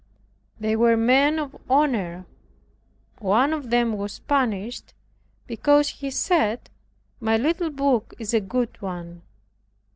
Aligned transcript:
They 0.59 0.75
were 0.75 0.97
men 0.97 1.37
of 1.37 1.55
honor. 1.69 2.25
One 3.19 3.53
of 3.53 3.69
them 3.69 3.95
was 3.99 4.17
banished, 4.17 4.95
because 5.45 5.89
he 5.89 6.09
said 6.09 6.71
my 7.19 7.37
little 7.37 7.69
book 7.69 8.15
is 8.17 8.33
a 8.33 8.41
good 8.41 8.81
one. 8.81 9.21